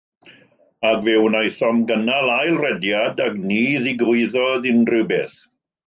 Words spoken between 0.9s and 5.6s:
Ac fe wnaethom gynnal ail rediad ac ni ddigwyddodd unrhyw beth.